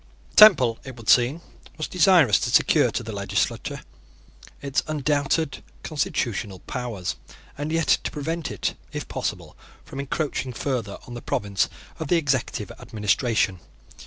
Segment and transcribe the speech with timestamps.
[0.35, 1.41] Temple, it should seem,
[1.77, 3.83] was desirous to secure to the legislature
[4.59, 7.17] its undoubted constitutional powers,
[7.55, 11.69] and yet to prevent it, if possible, from encroaching further on the province
[11.99, 13.59] of the executive administration.